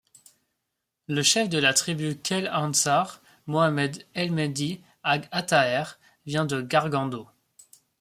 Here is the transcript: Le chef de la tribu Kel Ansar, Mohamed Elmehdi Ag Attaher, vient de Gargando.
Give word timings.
Le 1.07 1.21
chef 1.21 1.47
de 1.47 1.59
la 1.59 1.75
tribu 1.75 2.17
Kel 2.17 2.49
Ansar, 2.51 3.21
Mohamed 3.45 4.03
Elmehdi 4.15 4.81
Ag 5.03 5.27
Attaher, 5.31 5.99
vient 6.25 6.45
de 6.47 6.63
Gargando. 6.63 7.29